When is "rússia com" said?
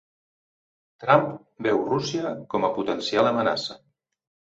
1.89-2.65